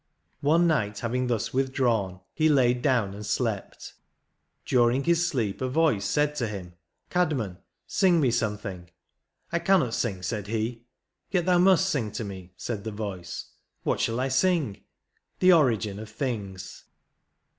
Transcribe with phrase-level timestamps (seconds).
[0.39, 3.93] One night having thus withdrawn, he laid down and slept;
[4.65, 6.73] during his sleep a voice said to him
[7.11, 8.89] "Caedmon, sing me something;"
[9.51, 10.87] "I cannot sing," said he;
[11.29, 13.51] "Yet thou must sing to me," said the voice;
[13.83, 14.81] "What shall I sing?"
[15.39, 16.85] *'The origin of things."